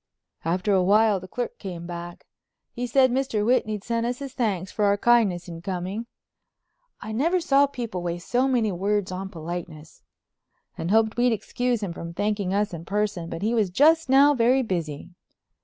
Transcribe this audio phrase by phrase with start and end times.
[0.43, 2.25] After a while the clerk came back.
[2.71, 3.45] He said Mr.
[3.45, 8.47] Whitney'd sent us his thanks for our kindness in coming—I never saw people waste so
[8.47, 13.53] many words on politeness—and hoped we'd excuse him from thanking us in person, but he
[13.53, 15.11] was just now very busy.